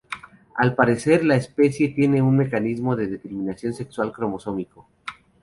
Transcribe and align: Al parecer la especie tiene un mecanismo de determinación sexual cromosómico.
Al 0.55 0.73
parecer 0.73 1.23
la 1.23 1.35
especie 1.35 1.89
tiene 1.93 2.23
un 2.23 2.35
mecanismo 2.35 2.95
de 2.95 3.05
determinación 3.05 3.71
sexual 3.71 4.11
cromosómico. 4.11 4.87